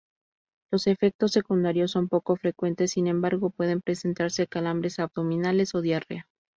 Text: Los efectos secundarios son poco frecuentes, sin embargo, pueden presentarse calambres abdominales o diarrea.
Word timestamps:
Los 0.71 0.87
efectos 0.87 1.31
secundarios 1.31 1.91
son 1.91 2.09
poco 2.09 2.35
frecuentes, 2.35 2.89
sin 2.89 3.05
embargo, 3.05 3.51
pueden 3.51 3.81
presentarse 3.81 4.47
calambres 4.47 4.97
abdominales 4.97 5.75
o 5.75 5.81
diarrea. 5.83 6.27